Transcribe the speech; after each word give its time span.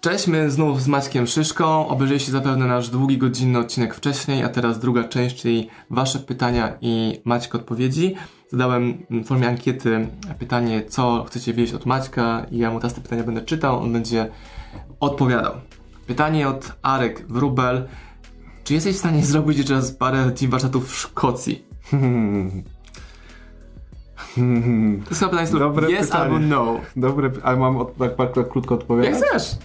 Cześć, 0.00 0.26
my 0.26 0.50
znów 0.50 0.82
z 0.82 0.88
Maćkiem 0.88 1.26
Szyszką. 1.26 1.88
Obejrzeliście 1.88 2.32
zapewne 2.32 2.66
nasz 2.66 2.88
długi, 2.88 3.18
godzinny 3.18 3.58
odcinek 3.58 3.94
wcześniej, 3.94 4.44
a 4.44 4.48
teraz 4.48 4.78
druga 4.78 5.04
część, 5.04 5.42
czyli 5.42 5.68
Wasze 5.90 6.18
pytania 6.18 6.72
i 6.80 7.20
Maćk 7.24 7.54
odpowiedzi. 7.54 8.14
Zadałem 8.48 8.98
w 9.10 9.26
formie 9.26 9.48
ankiety 9.48 10.08
pytanie, 10.38 10.82
co 10.88 11.24
chcecie 11.28 11.54
wiedzieć 11.54 11.74
od 11.74 11.86
Maćka 11.86 12.46
i 12.50 12.58
ja 12.58 12.70
mu 12.70 12.80
teraz 12.80 12.94
te 12.94 13.00
pytania 13.00 13.22
będę 13.22 13.42
czytał, 13.42 13.80
on 13.82 13.92
będzie 13.92 14.30
odpowiadał. 15.00 15.52
Pytanie 16.06 16.48
od 16.48 16.72
Arek 16.82 17.26
Wrubel. 17.28 17.88
Czy 18.64 18.74
jesteś 18.74 18.96
w 18.96 18.98
stanie 18.98 19.24
zrobić 19.24 19.58
jeszcze 19.58 19.74
raz 19.74 19.92
parę 19.92 20.30
team 20.30 20.50
warsztatów 20.50 20.90
w 20.90 20.96
Szkocji? 20.96 21.64
To 25.04 25.10
jest 25.10 25.20
chyba 25.20 25.30
pytanie, 25.30 25.50
Dobre 25.58 25.88
yes 25.88 26.00
pytanie. 26.00 26.24
albo 26.24 26.38
no. 26.38 26.80
Dobre, 26.96 27.30
ale 27.42 27.56
mam 27.56 27.76
od, 27.76 27.96
tak, 27.96 28.16
tak, 28.16 28.34
tak 28.34 28.48
krótko 28.48 28.74
odpowiedzieć. 28.74 29.14
Jak 29.20 29.24
chcesz. 29.24 29.56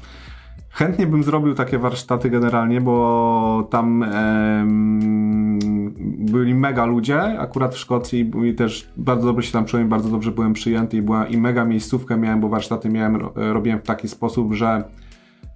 Chętnie 0.73 1.07
bym 1.07 1.23
zrobił 1.23 1.53
takie 1.53 1.77
warsztaty 1.79 2.29
generalnie, 2.29 2.81
bo 2.81 3.67
tam 3.69 4.03
em, 4.03 5.89
byli 6.19 6.55
mega 6.55 6.85
ludzie, 6.85 7.39
akurat 7.39 7.75
w 7.75 7.77
Szkocji 7.77 8.31
i 8.45 8.53
też 8.53 8.89
bardzo 8.97 9.25
dobrze 9.27 9.47
się 9.47 9.53
tam 9.53 9.65
czułem, 9.65 9.89
bardzo 9.89 10.09
dobrze 10.09 10.31
byłem 10.31 10.53
przyjęty 10.53 10.97
i 10.97 11.01
była 11.01 11.25
i 11.27 11.37
mega 11.37 11.65
miejscówkę 11.65 12.17
miałem, 12.17 12.41
bo 12.41 12.49
warsztaty 12.49 12.89
miałem, 12.89 13.15
ro- 13.15 13.31
robiłem 13.35 13.79
w 13.79 13.83
taki 13.83 14.07
sposób, 14.07 14.53
że 14.53 14.83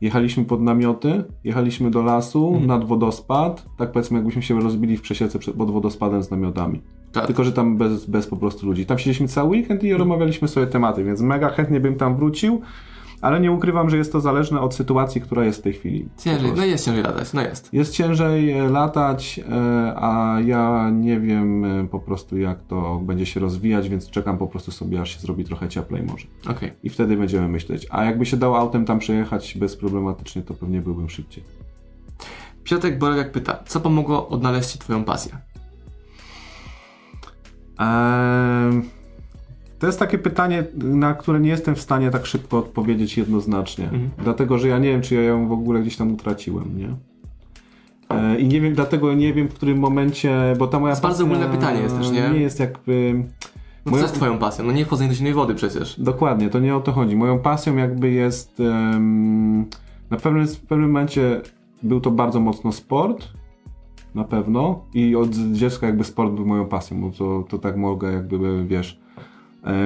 jechaliśmy 0.02 0.45
pod 0.45 0.62
namioty, 0.62 1.23
jechaliśmy 1.43 1.91
do 1.91 2.02
lasu, 2.04 2.48
Mhm. 2.48 2.68
nad 2.68 2.85
wodospad, 2.88 3.65
tak 3.77 3.91
powiedzmy 3.91 4.18
jakbyśmy 4.18 4.41
się 4.41 4.59
rozbili 4.62 4.98
w 4.98 5.02
przesiece 5.02 5.40
pod 5.57 5.71
wodospadem 5.71 6.23
z 6.23 6.31
namiotami. 6.31 6.81
Tak. 7.12 7.26
Tylko, 7.27 7.43
że 7.43 7.52
tam 7.52 7.77
bez, 7.77 8.05
bez 8.05 8.27
po 8.27 8.38
prostu 8.38 8.65
ludzi. 8.68 8.85
Tam 8.85 8.98
siedzieliśmy 8.98 9.27
cały 9.27 9.49
weekend 9.49 9.84
i 9.84 9.93
rozmawialiśmy 9.93 10.48
sobie 10.48 10.68
tematy, 10.68 11.04
więc 11.04 11.21
mega 11.21 11.49
chętnie 11.49 11.79
bym 11.79 11.95
tam 11.95 12.15
wrócił, 12.15 12.62
ale 13.21 13.39
nie 13.39 13.52
ukrywam, 13.52 13.89
że 13.89 13.98
jest 13.98 14.12
to 14.12 14.21
zależne 14.21 14.62
od 14.62 14.76
sytuacji, 14.76 15.21
która 15.21 15.45
jest 15.45 15.59
w 15.59 15.62
tej 15.62 15.73
chwili. 15.73 16.09
Ciężej, 16.17 16.52
no 16.55 16.66
jest 16.66 16.85
ciężej 16.85 17.03
latać, 17.03 17.34
no 17.34 17.41
jest. 17.41 17.73
Jest 17.73 17.93
ciężej 17.93 18.52
e, 18.52 18.70
latać, 18.70 19.40
e, 19.40 19.93
a 19.96 20.37
ja 20.46 20.90
nie 20.90 21.20
wiem 21.20 21.65
e, 21.65 21.88
po 21.88 21.99
prostu 21.99 22.38
jak 22.38 22.63
to 22.63 23.01
będzie 23.04 23.26
się 23.26 23.40
rozwijać, 23.40 23.90
więc 23.90 24.10
czekam 24.10 24.38
po 24.38 24.48
prostu 24.48 24.71
sobie, 24.71 25.01
aż 25.01 25.13
się 25.13 25.20
zrobi 25.20 25.45
trochę 25.45 25.70
cieplej 25.70 26.04
może. 26.04 26.27
Okej. 26.49 26.73
I 26.84 26.90
wtedy 26.90 27.18
będziemy 27.18 27.48
myśleć. 27.48 27.88
A 27.90 28.05
jakby 28.05 28.26
się 28.26 28.38
dało 28.38 28.57
autem 28.60 28.85
tam 28.85 28.99
przejechać 28.99 29.57
bezproblematycznie, 29.57 30.41
to 30.41 30.54
pewnie 30.54 30.82
byłbym 30.82 31.10
szybciej. 31.10 31.43
Piotrek 32.63 32.99
Borek 32.99 33.32
pyta, 33.32 33.63
co 33.65 33.79
pomogło 33.79 34.29
odnaleźć 34.29 34.70
Ci 34.70 34.79
Twoją 34.79 35.04
pasję? 35.04 35.38
Eee, 37.79 38.96
to 39.79 39.87
jest 39.87 39.99
takie 39.99 40.17
pytanie, 40.17 40.63
na 40.83 41.13
które 41.13 41.39
nie 41.39 41.49
jestem 41.49 41.75
w 41.75 41.81
stanie 41.81 42.11
tak 42.11 42.25
szybko 42.25 42.57
odpowiedzieć 42.57 43.17
jednoznacznie. 43.17 43.83
Mhm. 43.85 44.09
Dlatego, 44.23 44.57
że 44.57 44.67
ja 44.67 44.79
nie 44.79 44.89
wiem, 44.89 45.01
czy 45.01 45.15
ja 45.15 45.21
ją 45.21 45.47
w 45.47 45.51
ogóle 45.51 45.81
gdzieś 45.81 45.97
tam 45.97 46.11
utraciłem, 46.13 46.77
nie? 46.77 46.89
Eee, 48.09 48.41
I 48.41 48.48
nie 48.48 48.61
wiem, 48.61 48.73
dlatego 48.73 49.13
nie 49.13 49.33
wiem, 49.33 49.48
w 49.48 49.53
którym 49.53 49.79
momencie, 49.79 50.55
bo 50.59 50.67
ta 50.67 50.79
moja 50.79 50.91
jest 50.91 51.01
bardzo 51.01 51.23
ogólne 51.23 51.45
pytanie 51.45 51.81
jest 51.81 51.98
też, 51.98 52.11
nie? 52.11 52.29
Nie 52.29 52.39
jest 52.39 52.59
jakby... 52.59 53.23
No 53.85 53.91
Moja- 53.91 54.01
co 54.01 54.05
jest 54.05 54.15
Twoją 54.15 54.37
pasją? 54.37 54.65
No 54.65 54.71
nie 54.71 54.85
wchodzenie 54.85 55.09
do 55.09 55.15
zimnej 55.15 55.33
wody 55.33 55.55
przecież. 55.55 55.99
Dokładnie, 55.99 56.49
to 56.49 56.59
nie 56.59 56.75
o 56.75 56.79
to 56.79 56.91
chodzi. 56.91 57.15
Moją 57.15 57.39
pasją 57.39 57.75
jakby 57.75 58.11
jest... 58.11 58.59
em, 58.59 59.65
na 60.09 60.17
pewnym, 60.17 60.48
w 60.48 60.59
pewnym 60.59 60.89
momencie 60.89 61.41
był 61.83 62.01
to 62.01 62.11
bardzo 62.11 62.39
mocno 62.39 62.71
sport, 62.71 63.27
na 64.16 64.23
pewno. 64.23 64.85
I 64.94 65.16
od 65.16 65.29
dziecka 65.51 65.88
jakby 65.88 66.03
sport 66.03 66.33
był 66.33 66.45
moją 66.45 66.66
pasją, 66.66 67.01
bo 67.01 67.09
to, 67.11 67.45
to 67.50 67.57
tak 67.57 67.78
mogę 67.78 68.11
jakby, 68.13 68.66
wiesz, 68.66 69.00
e, 69.03 69.06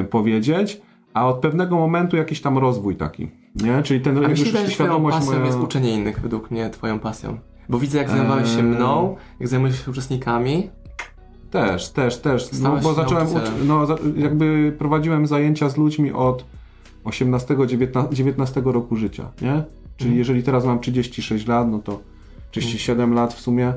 powiedzieć. 0.09 0.81
A 1.13 1.27
od 1.27 1.39
pewnego 1.39 1.75
momentu 1.75 2.17
jakiś 2.17 2.41
tam 2.41 2.57
rozwój 2.57 2.95
taki, 2.95 3.31
nie? 3.55 3.83
Czyli 3.83 4.01
ten 4.01 4.17
A 4.17 4.19
wydaje, 4.19 4.35
że 4.37 4.45
Twoją 4.45 4.67
świadomość 4.69 5.17
pasją 5.17 5.33
moja... 5.33 5.45
jest 5.45 5.59
uczenie 5.59 5.93
innych, 5.93 6.19
według 6.19 6.51
mnie 6.51 6.69
Twoją 6.69 6.99
pasją. 6.99 7.37
Bo 7.69 7.79
widzę, 7.79 7.97
jak 7.97 8.09
zajmowałeś 8.09 8.55
się 8.55 8.63
mną, 8.63 9.15
jak 9.39 9.49
zajmujesz 9.49 9.85
się 9.85 9.91
uczestnikami. 9.91 10.69
Też, 11.51 11.89
też, 11.89 12.17
też. 12.17 12.49
No, 12.61 12.77
bo 12.77 12.93
zacząłem, 12.93 13.27
no 13.67 13.87
jakby 14.17 14.75
prowadziłem 14.77 15.27
zajęcia 15.27 15.69
z 15.69 15.77
ludźmi 15.77 16.11
od 16.11 16.45
18-19 17.05 18.71
roku 18.71 18.95
życia, 18.95 19.31
nie? 19.41 19.63
Czyli 19.97 20.09
Mhm. 20.09 20.17
jeżeli 20.17 20.43
teraz 20.43 20.65
mam 20.65 20.79
36 20.79 21.47
lat, 21.47 21.71
no 21.71 21.79
to 21.79 21.99
37 22.51 23.13
lat 23.13 23.33
w 23.33 23.39
sumie, 23.39 23.73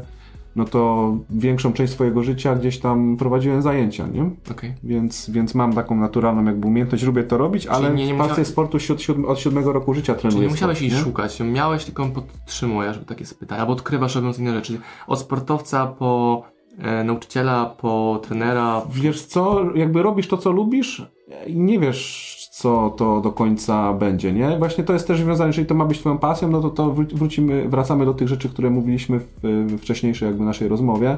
no 0.56 0.64
to 0.64 1.12
większą 1.30 1.72
część 1.72 1.92
swojego 1.92 2.22
życia 2.22 2.54
gdzieś 2.54 2.78
tam 2.78 3.16
prowadziłem 3.16 3.62
zajęcia, 3.62 4.06
nie? 4.06 4.30
Okej. 4.50 4.74
Więc, 4.84 5.30
więc 5.30 5.54
mam 5.54 5.72
taką 5.72 5.96
naturalną 5.96 6.44
jakby 6.44 6.66
umiejętność, 6.66 7.04
lubię 7.04 7.22
to 7.24 7.38
robić, 7.38 7.66
ale 7.66 7.90
nie- 7.94 8.06
nie 8.06 8.14
pasję 8.14 8.30
musiał- 8.32 8.44
sportu 8.44 8.76
od, 8.76 8.82
siód- 8.82 9.26
od 9.26 9.38
7 9.38 9.64
roku 9.72 9.94
życia 9.94 10.14
trenuję. 10.14 10.32
Czyli 10.32 10.46
nie 10.46 10.50
musiałeś 10.50 10.78
sport, 10.78 10.90
jej 10.90 10.98
nie? 10.98 11.04
szukać, 11.04 11.40
ją 11.40 11.46
miałeś, 11.46 11.84
tylko 11.84 12.06
podtrzymujesz, 12.06 12.98
takie 13.06 13.20
jest 13.20 13.38
pytanie. 13.40 13.60
Albo 13.60 13.72
odkrywasz 13.72 14.14
robiąc 14.14 14.38
inne 14.38 14.54
rzeczy. 14.54 14.80
Od 15.06 15.18
sportowca 15.18 15.86
po 15.86 16.42
e, 16.78 17.04
nauczyciela, 17.04 17.66
po 17.66 18.20
trenera. 18.26 18.82
Wiesz 18.92 19.22
co, 19.26 19.64
jakby 19.74 20.02
robisz 20.02 20.28
to, 20.28 20.36
co 20.36 20.52
lubisz 20.52 21.06
i 21.46 21.56
nie 21.60 21.78
wiesz, 21.78 22.33
co 22.56 22.94
to 22.96 23.20
do 23.20 23.32
końca 23.32 23.92
będzie, 23.92 24.32
nie? 24.32 24.58
Właśnie 24.58 24.84
to 24.84 24.92
jest 24.92 25.06
też 25.06 25.20
związane, 25.20 25.48
jeżeli 25.48 25.66
to 25.66 25.74
ma 25.74 25.84
być 25.84 25.98
twoją 25.98 26.18
pasją, 26.18 26.50
no 26.50 26.60
to, 26.60 26.70
to 26.70 26.90
wró- 26.90 27.14
wrócimy, 27.14 27.68
wracamy 27.68 28.04
do 28.04 28.14
tych 28.14 28.28
rzeczy, 28.28 28.48
które 28.48 28.70
mówiliśmy 28.70 29.18
w, 29.20 29.26
w 29.42 29.78
wcześniejszej 29.80 30.26
jakby 30.28 30.44
naszej 30.44 30.68
rozmowie, 30.68 31.16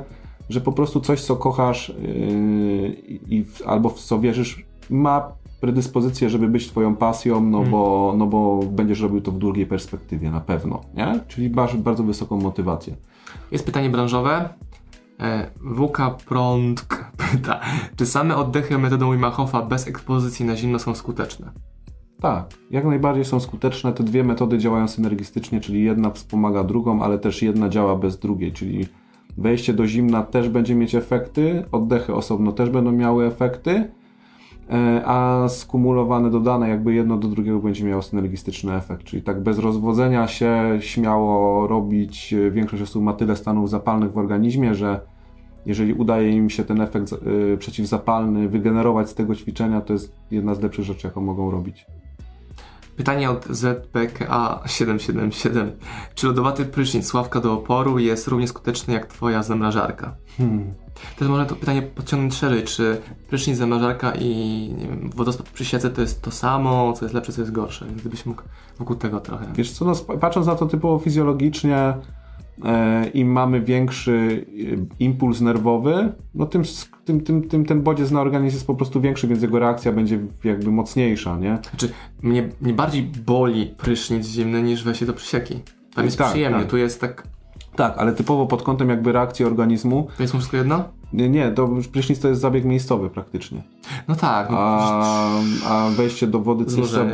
że 0.50 0.60
po 0.60 0.72
prostu 0.72 1.00
coś, 1.00 1.20
co 1.20 1.36
kochasz 1.36 1.88
yy, 1.88 2.88
i 3.28 3.44
w, 3.44 3.62
albo 3.66 3.88
w 3.88 4.00
co 4.00 4.18
wierzysz, 4.18 4.64
ma 4.90 5.28
predyspozycję, 5.60 6.30
żeby 6.30 6.48
być 6.48 6.68
twoją 6.68 6.96
pasją, 6.96 7.40
no, 7.40 7.58
Mm. 7.58 7.70
bo, 7.70 8.14
no 8.18 8.26
bo 8.26 8.60
będziesz 8.70 9.00
robił 9.00 9.20
to 9.20 9.32
w 9.32 9.38
długiej 9.38 9.66
perspektywie, 9.66 10.30
na 10.30 10.40
pewno, 10.40 10.80
nie? 10.94 11.20
Czyli 11.28 11.50
masz 11.50 11.76
bardzo 11.76 12.02
wysoką 12.02 12.40
motywację. 12.40 12.94
Jest 13.52 13.66
pytanie 13.66 13.90
branżowe. 13.90 14.48
E, 15.20 15.46
WK 15.76 15.98
Prądk 16.28 17.05
pyta, 17.16 17.60
czy 17.96 18.06
same 18.06 18.36
oddechy 18.36 18.78
metodą 18.78 19.12
Wim 19.12 19.22
Hofa 19.22 19.62
bez 19.62 19.88
ekspozycji 19.88 20.46
na 20.46 20.56
zimno 20.56 20.78
są 20.78 20.94
skuteczne? 20.94 21.52
Tak, 22.20 22.54
jak 22.70 22.84
najbardziej 22.84 23.24
są 23.24 23.40
skuteczne. 23.40 23.92
Te 23.92 24.04
dwie 24.04 24.24
metody 24.24 24.58
działają 24.58 24.88
synergistycznie, 24.88 25.60
czyli 25.60 25.84
jedna 25.84 26.10
wspomaga 26.10 26.64
drugą, 26.64 27.02
ale 27.02 27.18
też 27.18 27.42
jedna 27.42 27.68
działa 27.68 27.96
bez 27.96 28.18
drugiej, 28.18 28.52
czyli 28.52 28.86
wejście 29.38 29.74
do 29.74 29.86
zimna 29.86 30.22
też 30.22 30.48
będzie 30.48 30.74
mieć 30.74 30.94
efekty, 30.94 31.64
oddechy 31.72 32.14
osobno 32.14 32.52
też 32.52 32.70
będą 32.70 32.92
miały 32.92 33.26
efekty, 33.26 33.90
e, 34.70 35.02
a 35.06 35.48
skumulowane, 35.48 36.30
dodane 36.30 36.68
jakby 36.68 36.94
jedno 36.94 37.16
do 37.16 37.28
drugiego 37.28 37.58
będzie 37.58 37.84
miało 37.84 38.02
synergistyczny 38.02 38.74
efekt, 38.74 39.04
czyli 39.04 39.22
tak 39.22 39.42
bez 39.42 39.58
rozwodzenia 39.58 40.28
się 40.28 40.78
śmiało 40.80 41.66
robić. 41.66 42.32
e, 42.32 42.50
Większość 42.50 42.82
osób 42.82 43.02
ma 43.02 43.12
tyle 43.12 43.36
stanów 43.36 43.70
zapalnych 43.70 44.12
w 44.12 44.18
organizmie, 44.18 44.74
że 44.74 45.00
jeżeli 45.66 45.92
udaje 45.92 46.30
im 46.30 46.50
się 46.50 46.64
ten 46.64 46.80
efekt 46.80 47.12
y, 47.12 47.56
przeciwzapalny 47.58 48.48
wygenerować 48.48 49.10
z 49.10 49.14
tego 49.14 49.34
ćwiczenia, 49.34 49.80
to 49.80 49.92
jest 49.92 50.12
jedna 50.30 50.54
z 50.54 50.62
lepszych 50.62 50.84
rzeczy, 50.84 51.06
jaką 51.06 51.20
mogą 51.20 51.50
robić. 51.50 51.86
Pytanie 52.96 53.30
od 53.30 53.46
ZPKA777. 53.46 55.70
Czy 56.14 56.26
lodowaty 56.26 56.64
prysznic 56.64 57.06
Sławka 57.06 57.40
do 57.40 57.52
oporu 57.52 57.98
jest 57.98 58.28
równie 58.28 58.48
skuteczny 58.48 58.94
jak 58.94 59.06
twoja 59.06 59.42
zamrażarka? 59.42 60.14
Hmm. 60.38 60.74
Też 61.18 61.28
można 61.28 61.44
to 61.44 61.56
pytanie 61.56 61.82
podciągnąć 61.82 62.34
szerzej, 62.34 62.64
czy 62.64 63.00
prysznic, 63.28 63.56
zamrażarka 63.56 64.12
i 64.14 64.74
wiem, 64.78 65.10
wodospad 65.14 65.48
przy 65.48 65.64
siece 65.64 65.90
to 65.90 66.00
jest 66.00 66.22
to 66.22 66.30
samo, 66.30 66.92
co 66.92 67.04
jest 67.04 67.14
lepsze, 67.14 67.32
co 67.32 67.40
jest 67.40 67.52
gorsze? 67.52 67.86
Więc 67.86 68.00
gdybyś 68.00 68.26
mógł 68.26 68.42
wokół 68.78 68.96
tego 68.96 69.20
trochę. 69.20 69.46
Wiesz 69.54 69.70
co, 69.70 69.84
no, 69.84 69.94
patrząc 70.20 70.46
na 70.46 70.54
to 70.54 70.66
typowo 70.66 70.98
fizjologicznie, 70.98 71.94
im 73.14 73.28
mamy 73.32 73.60
większy 73.60 74.46
e, 74.72 74.86
impuls 75.00 75.40
nerwowy, 75.40 76.12
no 76.34 76.46
tym, 76.46 76.62
tym, 77.04 77.20
tym, 77.20 77.48
tym 77.48 77.64
ten 77.64 77.82
bodziec 77.82 78.10
na 78.10 78.20
organizm 78.20 78.56
jest 78.56 78.66
po 78.66 78.74
prostu 78.74 79.00
większy, 79.00 79.28
więc 79.28 79.42
jego 79.42 79.58
reakcja 79.58 79.92
będzie 79.92 80.18
jakby 80.44 80.70
mocniejsza, 80.70 81.36
nie? 81.38 81.58
Znaczy, 81.70 81.88
mnie, 82.22 82.48
mnie 82.60 82.72
bardziej 82.72 83.02
boli 83.02 83.66
prysznic 83.66 84.26
zimny 84.26 84.62
niż 84.62 84.84
wejście 84.84 85.06
do 85.06 85.12
przysieki. 85.12 85.54
Tam 85.94 86.04
jest 86.04 86.18
Tak, 86.18 86.28
przyjemnie, 86.28 86.60
tak. 86.60 86.70
tu 86.70 86.76
jest 86.76 87.00
tak... 87.00 87.28
Tak, 87.76 87.98
ale 87.98 88.12
typowo 88.12 88.46
pod 88.46 88.62
kątem 88.62 88.88
jakby 88.88 89.12
reakcji 89.12 89.44
organizmu, 89.44 90.08
To 90.16 90.22
jest 90.22 90.34
wszystko 90.34 90.56
jedno? 90.56 90.88
Nie, 91.12 91.28
nie, 91.28 91.50
to 91.50 91.68
prysznic 91.92 92.20
to 92.20 92.28
jest 92.28 92.40
zabieg 92.40 92.64
miejscowy 92.64 93.10
praktycznie. 93.10 93.62
No 94.08 94.14
tak. 94.14 94.50
No, 94.50 94.56
a, 94.60 95.30
a 95.66 95.88
wejście 95.90 96.26
do 96.26 96.38
wody 96.40 96.64
jest 96.64 96.92
ca- 96.94 97.06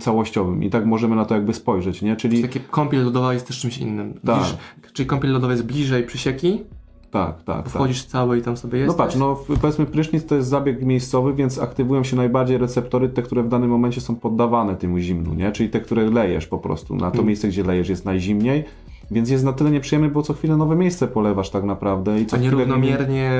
całościowym. 0.00 0.62
I 0.62 0.70
tak 0.70 0.86
możemy 0.86 1.16
na 1.16 1.24
to 1.24 1.34
jakby 1.34 1.54
spojrzeć, 1.54 2.02
nie? 2.02 2.16
Czyli 2.16 2.42
Takie 2.42 2.60
kąpiel 2.60 3.04
lodowa 3.04 3.34
jest 3.34 3.46
też 3.46 3.58
czymś 3.60 3.78
innym. 3.78 4.14
Tak. 4.26 4.36
Bliż, 4.38 4.56
czyli 4.92 5.06
kąpiel 5.06 5.32
lodowa 5.32 5.52
jest 5.52 5.64
bliżej 5.66 6.04
przysieki, 6.04 6.60
tak, 7.10 7.42
tak. 7.42 7.56
tak. 7.62 7.68
wchodzisz 7.68 8.04
cały 8.04 8.38
i 8.38 8.42
tam 8.42 8.56
sobie 8.56 8.78
No 8.78 8.84
jesteś. 8.84 8.98
patrz, 8.98 9.16
no 9.16 9.38
powiedzmy 9.60 9.86
prysznic 9.86 10.26
to 10.26 10.34
jest 10.34 10.48
zabieg 10.48 10.82
miejscowy, 10.82 11.34
więc 11.34 11.58
aktywują 11.58 12.04
się 12.04 12.16
najbardziej 12.16 12.58
receptory, 12.58 13.08
te, 13.08 13.22
które 13.22 13.42
w 13.42 13.48
danym 13.48 13.70
momencie 13.70 14.00
są 14.00 14.16
poddawane 14.16 14.76
temu 14.76 14.98
zimnu, 14.98 15.34
nie? 15.34 15.52
Czyli 15.52 15.68
te, 15.68 15.80
które 15.80 16.10
lejesz 16.10 16.46
po 16.46 16.58
prostu. 16.58 16.94
Na 16.94 17.00
to 17.00 17.06
Mhm. 17.06 17.26
miejsce, 17.26 17.48
gdzie 17.48 17.64
lejesz 17.64 17.88
jest 17.88 18.04
najzimniej, 18.04 18.64
więc 19.10 19.30
jest 19.30 19.44
na 19.44 19.52
tyle 19.52 19.70
nieprzyjemny, 19.70 20.08
bo 20.10 20.22
co 20.22 20.32
chwilę 20.34 20.56
nowe 20.56 20.76
miejsce 20.76 21.08
polewasz 21.08 21.50
tak 21.50 21.64
naprawdę. 21.64 22.20
I 22.20 22.26
co 22.26 22.36
A 22.36 22.40
nierównomiernie 22.40 23.30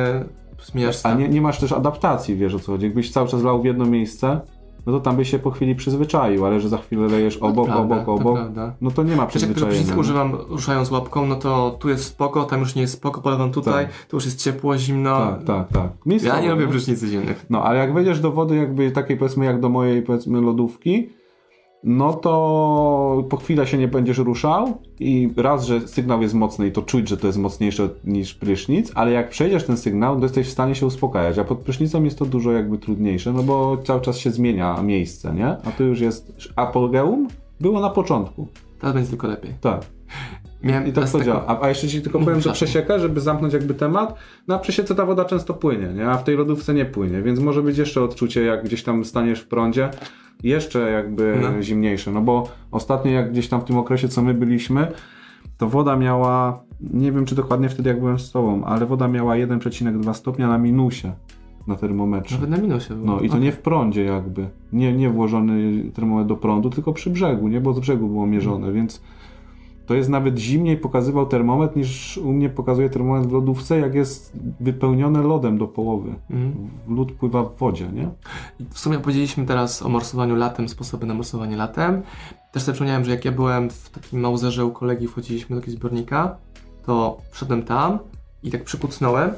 zmieniasz 0.73 0.97
A 0.97 0.99
stan. 0.99 1.19
nie, 1.19 1.29
nie 1.29 1.41
masz 1.41 1.61
też 1.61 1.73
adaptacji, 1.73 2.37
wiesz 2.37 2.55
o 2.55 2.59
co 2.59 2.73
chodzi. 2.73 2.85
Jakbyś 2.85 3.11
cały 3.13 3.29
czas 3.29 3.43
lał 3.43 3.63
w 3.63 3.65
jedno 3.65 3.87
miejsce, 3.87 4.41
no 4.87 4.93
to 4.93 5.01
tam 5.01 5.17
byś 5.17 5.31
się 5.31 5.39
po 5.39 5.51
chwili 5.51 5.75
przyzwyczaił, 5.75 6.47
ale 6.47 6.61
że 6.61 6.69
za 6.69 6.79
chwilę 6.79 7.07
lejesz 7.07 7.37
obok, 7.37 7.67
prawda, 7.67 7.97
obok, 7.97 8.09
obok, 8.21 8.37
prawda. 8.39 8.75
no 8.81 8.91
to 8.91 9.03
nie 9.03 9.17
ma 9.17 9.27
Przecież 9.27 9.49
jak 9.49 9.57
przyzwyczajenia. 9.57 9.79
przycisku 9.79 10.01
używam 10.01 10.33
ruszając 10.49 10.91
łapką, 10.91 11.27
no 11.27 11.37
to 11.37 11.77
tu 11.79 11.89
jest 11.89 12.05
spoko, 12.05 12.45
tam 12.45 12.61
już 12.61 12.75
nie 12.75 12.83
jest 12.83 12.95
spoko, 12.95 13.21
polewam 13.21 13.53
tutaj, 13.53 13.87
tu 14.09 14.17
już 14.17 14.25
jest 14.25 14.43
ciepło, 14.43 14.79
zimno. 14.79 15.19
Tak, 15.19 15.45
tak, 15.45 15.69
tak. 15.69 15.91
Miejscowo, 16.07 16.37
Ja 16.37 16.43
nie 16.43 16.51
lubię 16.51 16.65
no. 16.65 16.71
prysznicy 16.71 17.07
zimnych. 17.09 17.47
No, 17.51 17.63
ale 17.63 17.79
jak 17.79 17.95
wejdziesz 17.95 18.21
do 18.21 18.33
wody 18.33 18.57
jakby 18.57 18.91
takiej 18.91 19.17
powiedzmy 19.17 19.45
jak 19.45 19.61
do 19.61 19.69
mojej 19.69 20.03
powiedzmy 20.03 20.41
lodówki, 20.41 21.09
no 21.85 22.13
to 22.13 23.25
po 23.31 23.37
chwilę 23.37 23.67
się 23.67 23.79
nie 23.79 23.89
będziesz 23.89 24.19
ruszał 24.19 24.79
i 25.01 25.31
raz, 25.37 25.67
że 25.67 25.89
sygnał 25.89 26.23
jest 26.23 26.35
mocny 26.35 26.67
i 26.67 26.73
to 26.73 26.83
czuć, 26.83 27.09
że 27.09 27.17
to 27.17 27.27
jest 27.27 27.39
mocniejsze 27.39 27.89
niż 28.05 28.35
prysznic, 28.35 28.93
ale 28.95 29.11
jak 29.11 29.29
przejdziesz 29.29 29.65
ten 29.65 29.77
sygnał, 29.77 30.17
to 30.17 30.23
jesteś 30.23 30.47
w 30.49 30.51
stanie 30.51 30.75
się 30.75 30.87
uspokajać, 30.87 31.39
a 31.39 31.45
pod 31.45 31.59
prysznicą 31.59 32.05
jest 32.05 32.19
to 32.19 32.25
dużo 32.25 32.53
jakby 32.53 32.79
trudniejsze, 32.79 33.33
no 33.33 33.43
bo 33.43 33.77
cały 33.77 34.01
czas 34.01 34.19
się 34.19 34.31
zmienia 34.31 34.83
miejsce, 34.83 35.35
nie? 35.35 35.47
A 35.47 35.71
tu 35.77 35.85
już 35.85 36.01
jest 36.01 36.33
apogeum 36.57 37.29
było 37.61 37.81
na 37.81 37.91
początku. 37.91 38.47
Teraz 38.81 38.95
będzie 38.95 39.11
tylko 39.11 39.27
lepiej. 39.27 39.55
Tak. 39.61 39.87
Miałem 40.63 40.87
I 40.87 40.93
tak 40.93 41.05
to 41.05 41.13
taką- 41.13 41.25
działa. 41.25 41.45
A, 41.47 41.61
a 41.65 41.69
jeszcze 41.69 41.89
ci 41.89 42.03
tylko 42.03 42.19
powiem, 42.19 42.41
że 42.41 42.53
przesiekę, 42.53 43.01
żeby 43.01 43.21
zamknąć 43.21 43.55
jakby 43.55 43.75
temat. 43.75 44.15
Na 44.49 44.59
przesiece 44.59 44.95
ta 44.95 45.07
woda 45.07 45.25
często 45.25 45.55
płynie, 45.55 45.89
nie? 45.95 46.11
a 46.11 46.17
w 46.17 46.25
tej 46.25 46.37
lodówce 46.37 46.75
nie 46.75 46.85
płynie, 46.85 47.23
więc 47.23 47.41
może 47.41 47.63
być 47.63 47.79
jeszcze 47.79 48.03
odczucie, 48.03 48.43
jak 48.43 48.65
gdzieś 48.65 48.83
tam 48.83 49.05
staniesz 49.05 49.41
w 49.41 49.47
prądzie, 49.49 49.91
jeszcze 50.43 50.91
jakby 50.91 51.39
No. 51.43 51.63
zimniejsze. 51.63 52.11
No 52.11 52.21
bo 52.21 52.49
ostatnio, 52.71 53.11
jak 53.11 53.31
gdzieś 53.33 53.49
tam 53.49 53.61
w 53.61 53.65
tym 53.65 53.79
okresie, 53.79 54.09
co 54.09 54.23
my 54.23 54.35
byliśmy, 54.35 54.93
to 55.59 55.69
woda 55.69 55.97
miała, 55.97 56.61
nie 56.81 57.13
wiem 57.13 57.25
czy 57.25 57.35
dokładnie 57.35 57.69
wtedy, 57.69 57.89
jak 57.89 57.99
byłem 58.01 58.19
z 58.19 58.33
tobą, 58.33 58.65
ale 58.65 58.87
woda 58.87 59.09
miała 59.09 59.35
1,2 59.37 60.15
stopnia 60.15 60.49
na 60.49 60.59
minusie 60.59 61.13
na 61.67 61.77
termometrze. 61.77 62.35
Nawet 62.35 62.51
na 62.51 62.57
minusie 62.57 62.95
było. 62.95 63.07
No 63.07 63.21
i 63.21 63.29
to 63.29 63.35
Okej. 63.35 63.45
nie 63.45 63.53
w 63.53 63.59
prądzie 63.59 64.05
jakby. 64.05 64.47
Nie, 64.73 64.93
nie 64.93 65.11
włożony 65.11 65.85
termometr 65.95 66.29
do 66.29 66.37
prądu, 66.37 66.71
tylko 66.71 66.93
przy 66.93 67.11
brzegu, 67.11 67.49
nie? 67.49 67.61
Bo 67.61 67.73
z 67.73 67.81
brzegu 67.81 68.09
było 68.09 68.27
mierzone, 68.27 68.73
więc 68.73 69.03
to 69.89 69.95
jest 69.95 70.09
nawet 70.09 70.39
zimniej 70.39 70.77
pokazywał 70.77 71.27
termometr 71.27 71.77
niż 71.77 72.19
u 72.19 72.33
mnie 72.33 72.49
pokazuje 72.49 72.91
termometr 72.91 73.29
w 73.29 73.33
lodówce, 73.33 73.79
jak 73.79 73.95
jest 73.95 74.33
wypełnione 74.61 75.23
lodem 75.23 75.59
do 75.59 75.67
połowy. 75.67 76.15
Mhm. 76.31 76.71
Lód 76.89 77.13
pływa 77.13 77.43
w 77.43 77.57
wodzie, 77.57 77.89
nie? 77.93 78.09
W 78.71 78.79
sumie 78.79 78.99
powiedzieliśmy 78.99 79.47
teraz 79.47 79.83
o 79.83 79.89
morsowaniu 79.89 80.37
latem, 80.37 80.69
sposoby 80.69 81.07
na 81.07 81.15
morsowanie 81.15 81.57
latem. 81.57 82.03
Też 82.53 82.63
sobie 82.63 82.73
przypomniałem, 82.73 83.05
że 83.05 83.11
jak 83.11 83.25
ja 83.25 83.33
byłem 83.33 83.71
w 83.71 83.91
takim 83.91 84.21
małzerze 84.21 84.65
u 84.65 84.71
kolegi, 84.71 85.09
wchodziliśmy 85.09 85.57
do 85.57 85.61
jakiegoś 85.61 85.79
zbiornika, 85.79 86.37
to 86.87 87.19
wszedłem 87.31 87.63
tam 87.63 87.99
i 88.43 88.51
tak 88.51 88.65
przykucnąłem, 88.65 89.31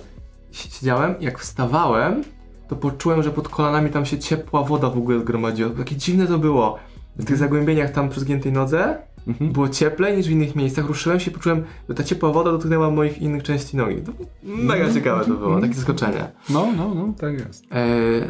siedziałem, 0.51 1.15
jak 1.21 1.39
wstawałem, 1.39 2.25
to 2.69 2.77
poczułem, 2.77 3.23
że 3.23 3.31
pod 3.31 3.49
kolanami 3.49 3.91
tam 3.91 4.07
się 4.07 4.19
ciepła 4.19 4.63
woda 4.63 4.91
w 4.91 4.99
ogóle 4.99 5.21
zgromadziła. 5.21 5.71
Takie 5.71 5.97
dziwne 5.97 6.27
to 6.27 6.39
było. 6.39 6.79
W 7.17 7.25
tych 7.25 7.37
zagłębieniach 7.37 7.91
tam 7.91 8.09
przy 8.09 8.21
zgiętej 8.21 8.53
nodze 8.53 8.99
Mhm. 9.29 9.53
było 9.53 9.69
cieplej 9.69 10.17
niż 10.17 10.27
w 10.27 10.31
innych 10.31 10.57
miejscach. 10.57 10.87
Ruszyłem 10.87 11.21
się 11.21 11.31
i 11.31 11.35
poczułem, 11.35 11.65
że 11.89 11.95
ta 11.95 12.05
ciepła 12.05 12.33
woda 12.33 12.51
dotknęła 12.53 12.91
moich 12.91 13.23
innych 13.23 13.43
części 13.43 13.77
nogi. 13.77 14.03
To 14.03 14.13
mega 14.43 14.93
ciekawe 14.95 15.25
to 15.25 15.35
było, 15.35 15.61
takie 15.61 15.75
zaskoczenie. 15.75 16.31
No, 16.51 16.69
no, 16.77 16.95
no, 16.95 17.15
tak 17.19 17.33
jest. 17.39 17.65
E, 17.73 17.87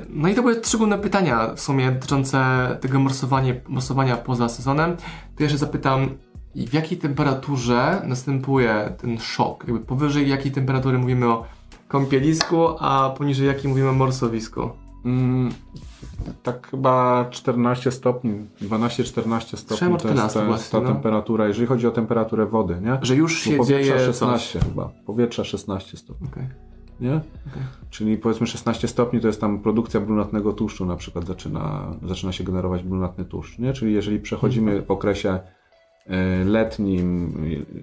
No 0.08 0.28
i 0.28 0.34
to 0.34 0.42
były 0.42 0.56
trzy 0.60 0.76
główne 0.78 0.98
pytania 0.98 1.54
w 1.54 1.60
sumie 1.60 1.92
dotyczące 1.92 2.40
tego 2.80 3.00
morsowania, 3.00 3.54
morsowania 3.68 4.16
poza 4.16 4.48
sezonem. 4.48 4.96
To 5.36 5.42
jeszcze 5.42 5.58
zapytam, 5.58 6.08
w 6.54 6.74
jakiej 6.74 6.98
temperaturze 6.98 8.02
następuje 8.06 8.92
ten 9.00 9.18
szok? 9.18 9.64
Jakby 9.68 9.80
powyżej 9.84 10.28
jakiej 10.28 10.52
temperatury 10.52 10.98
mówimy 10.98 11.26
o 11.28 11.44
kąpielisku, 11.88 12.66
a 12.78 13.14
poniżej 13.18 13.46
jakiej 13.46 13.68
mówimy 13.70 13.88
o 13.88 13.92
morsowisku? 13.92 14.70
Mm, 15.04 15.52
tak 16.42 16.70
chyba 16.70 17.26
14 17.30 17.90
stopni, 17.90 18.46
12-14 18.62 19.56
stopni 19.56 19.78
to 19.78 19.92
jest, 19.92 20.04
14 20.04 20.34
to 20.34 20.38
jest 20.38 20.48
właśnie, 20.48 20.80
ta 20.80 20.80
no. 20.80 20.94
temperatura, 20.94 21.46
jeżeli 21.48 21.66
chodzi 21.66 21.86
o 21.86 21.90
temperaturę 21.90 22.46
wody, 22.46 22.80
nie? 22.82 22.98
Że 23.02 23.16
już 23.16 23.32
Bo 23.32 23.50
się 23.50 23.56
powietrza 23.56 23.96
dzieje 23.96 24.06
16 24.06 24.60
chyba, 24.60 24.90
powietrza 25.06 25.44
16 25.44 25.96
stopni. 25.96 26.28
Coś. 26.28 26.36
Okej. 26.36 26.48
nie? 27.00 27.20
Czyli 27.90 28.18
powiedzmy 28.18 28.46
16 28.46 28.88
stopni 28.88 29.20
to 29.20 29.26
jest 29.26 29.40
tam 29.40 29.58
produkcja 29.58 30.00
brunatnego 30.00 30.52
tłuszczu 30.52 30.86
na 30.86 30.96
przykład 30.96 31.26
zaczyna, 31.26 31.94
zaczyna 32.06 32.32
się 32.32 32.44
generować 32.44 32.82
brunatny 32.82 33.24
tłuszcz, 33.24 33.58
nie? 33.58 33.72
Czyli 33.72 33.94
jeżeli 33.94 34.20
przechodzimy 34.20 34.82
w 34.82 34.90
okresie 34.90 35.38
e, 36.06 36.44
letnim, 36.44 37.34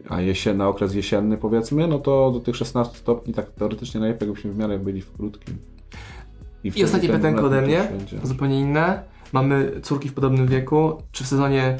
a 0.10 0.22
jesienny, 0.22 0.58
na 0.58 0.68
okres 0.68 0.96
jesienny 0.96 1.38
powiedzmy, 1.38 1.88
no 1.88 2.00
to 2.00 2.32
do 2.32 2.40
tych 2.40 2.56
16 2.56 2.98
stopni 2.98 3.34
tak 3.34 3.52
teoretycznie 3.52 4.00
najlepiej 4.00 4.28
jakbyśmy 4.28 4.52
w 4.52 4.58
miarę 4.58 4.80
byli 4.80 5.02
w 5.02 5.14
krótkim. 5.14 5.58
I 6.68 6.72
wtedy 6.72 6.86
ostatnie 6.86 7.10
pytanko 7.10 7.46
ode 7.46 7.62
mnie, 7.62 7.88
zupełnie 8.24 8.60
inne. 8.62 9.04
Mamy 9.34 9.72
córki 9.84 10.10
w 10.10 10.14
podobnym 10.14 10.48
wieku. 10.48 11.02
Czy 11.12 11.24
w 11.24 11.28
sezonie 11.28 11.78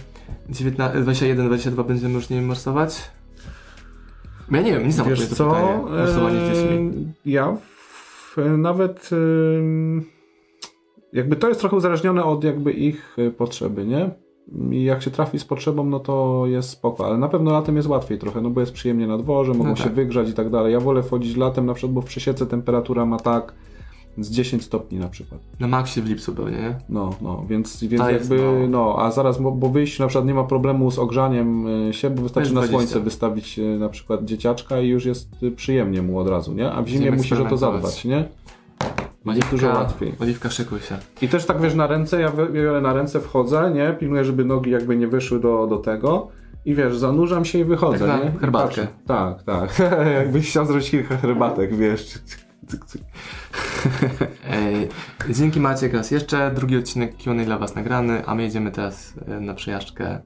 21-22 0.52 1.86
będziemy 1.88 2.14
już 2.14 2.30
nie 2.30 2.42
morsować? 2.42 3.12
Ja 4.52 4.62
nie 4.62 4.72
wiem, 4.74 4.84
nie 4.86 4.92
znam 4.92 5.10
Wiesz 5.10 5.28
co. 5.28 5.46
Morsowanie 5.90 6.40
z 6.40 6.50
dziećmi. 6.58 7.14
ja 7.26 7.58
w, 8.36 8.38
nawet 8.58 9.10
jakby 11.14 11.36
to 11.36 11.48
jest 11.48 11.60
trochę 11.60 11.76
uzależnione 11.76 12.24
od 12.24 12.44
jakby 12.44 12.72
ich 12.72 13.16
e, 13.18 13.32
potrzeby, 13.32 13.86
nie? 13.86 14.10
I 14.72 14.84
jak 14.84 15.04
się 15.04 15.12
trafi 15.12 15.40
z 15.40 15.46
potrzebą, 15.46 15.86
no 15.86 16.00
to 16.00 16.44
jest 16.48 16.70
spoko, 16.70 17.06
ale 17.06 17.18
na 17.18 17.28
pewno 17.30 17.52
latem 17.52 17.76
jest 17.76 17.88
łatwiej 17.88 18.18
trochę, 18.20 18.42
no 18.42 18.50
bo 18.50 18.60
jest 18.60 18.74
przyjemnie 18.74 19.08
na 19.08 19.18
dworze, 19.18 19.54
mogą 19.54 19.70
No 19.70 19.76
się 19.76 19.84
tak. 19.84 19.94
wygrzać 19.94 20.30
i 20.30 20.34
tak 20.34 20.50
dalej. 20.50 20.74
Ja 20.74 20.80
wolę 20.80 21.04
wchodzić 21.04 21.38
latem 21.38 21.66
na 21.66 21.74
przykład, 21.74 21.94
bo 21.94 22.02
w 22.02 22.06
przesiece 22.06 22.46
temperatura 22.46 23.06
ma 23.06 23.18
tak 23.20 23.54
z 24.18 24.32
10 24.32 24.64
stopni 24.64 25.00
na 25.00 25.10
przykład. 25.10 25.42
Na 25.60 25.68
maksie 25.68 26.02
w 26.02 26.06
lipcu 26.06 26.36
pewnie, 26.36 26.58
nie? 26.58 26.76
No, 26.90 27.10
no, 27.22 27.46
więc, 27.50 27.84
więc 27.84 28.04
jakby, 28.12 28.38
no. 28.62 28.68
no, 28.68 28.96
a 29.00 29.12
zaraz, 29.12 29.42
bo, 29.42 29.52
bo 29.52 29.70
wyjść 29.70 30.00
na 30.00 30.08
przykład 30.08 30.26
nie 30.26 30.34
ma 30.34 30.44
problemu 30.44 30.92
z 30.92 31.00
ogrzaniem 31.00 31.68
y, 31.90 31.94
się, 31.94 32.10
bo 32.10 32.22
wystarczy 32.22 32.54
na 32.54 32.62
20. 32.62 32.78
słońce 32.78 33.00
wystawić 33.00 33.60
y, 33.60 33.78
na 33.80 33.90
przykład 33.90 34.26
dzieciaczka 34.26 34.82
i 34.82 34.88
już 34.88 35.06
jest 35.06 35.44
y, 35.44 35.52
przyjemnie 35.52 36.02
mu 36.02 36.20
od 36.20 36.28
razu, 36.28 36.54
nie? 36.54 36.72
A 36.72 36.82
w 36.82 36.88
zimie 36.88 37.12
musisz 37.12 37.40
o 37.40 37.46
to 37.46 37.58
zadbać, 37.58 38.06
nie? 38.06 38.26
Jest 39.26 39.52
dużo 39.52 39.68
łatwiej. 39.68 40.14
Oliwka, 40.22 40.50
szykuj 40.50 40.80
się. 40.80 40.98
I 41.22 41.28
też 41.28 41.46
tak 41.46 41.62
wiesz, 41.62 41.76
na 41.76 41.88
ręce, 41.88 42.22
ja 42.22 42.32
biorę 42.54 42.82
na 42.82 42.94
ręce, 42.94 43.20
wchodzę, 43.20 43.72
nie? 43.76 43.96
Pilnuję, 44.00 44.26
żeby 44.26 44.46
nogi 44.46 44.72
jakby 44.72 44.98
nie 44.98 45.08
wyszły 45.08 45.40
do, 45.40 45.68
do 45.68 45.78
tego. 45.78 46.28
I 46.66 46.76
wiesz, 46.76 46.98
zanurzam 46.98 47.46
się 47.46 47.60
i 47.60 47.64
wychodzę, 47.64 48.08
Tak 48.08 48.24
nie? 48.24 48.32
Herbatkę. 48.32 48.68
patrzę. 48.68 48.88
Tak, 49.06 49.44
tak. 49.44 49.82
Jakbyś 50.20 50.50
chciał 50.50 50.66
zrobić 50.66 50.92
kilka 50.92 51.18
herbatek, 51.18 51.76
wiesz. 51.76 52.20
Cyk, 52.68 52.86
cyk. 52.86 53.02
Ej, 54.50 54.88
dzięki 55.30 55.60
Maciek 55.60 55.94
raz 55.94 56.12
jeszcze. 56.12 56.52
Drugi 56.56 56.78
odcinek 56.78 57.18
Q&A 57.18 57.46
dla 57.46 57.58
Was 57.58 57.76
nagrany, 57.76 58.26
a 58.26 58.36
my 58.36 58.44
jedziemy 58.44 58.72
teraz 58.72 59.14
e, 59.28 59.40
na 59.40 59.54
przejażdżkę 59.54 60.22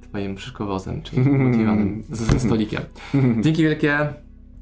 Twoim 0.00 0.38
szyszkowozem, 0.38 1.02
czyli 1.02 1.22
motywanym 1.48 2.04
ze 2.10 2.40
stolikiem. 2.40 2.82
Dzięki 3.44 3.62
wielkie. 3.62 3.98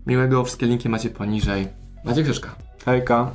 Miłego. 0.06 0.44
Wszystkie 0.44 0.66
linki 0.66 0.88
macie 0.88 1.10
poniżej. 1.10 1.66
Maciek 2.04 2.26
Szyszka. 2.26 2.54
Hejka. 2.84 3.30